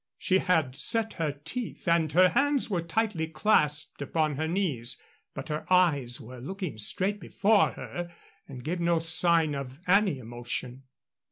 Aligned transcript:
She 0.17 0.39
had 0.39 0.75
set 0.75 1.13
her 1.21 1.31
teeth, 1.31 1.87
and 1.87 2.11
her 2.13 2.29
hands 2.29 2.71
were 2.71 2.81
tightly 2.81 3.27
clasped 3.27 4.01
upon 4.01 4.35
her 4.35 4.47
knees, 4.47 4.99
but 5.35 5.49
her 5.49 5.63
eyes 5.71 6.19
were 6.19 6.39
looking 6.41 6.79
straight 6.79 7.19
before 7.19 7.73
her 7.73 8.11
and 8.47 8.63
gave 8.63 8.79
no 8.79 8.97
sign 8.97 9.53
of 9.53 9.77
any 9.85 10.17
emotion. 10.17 10.85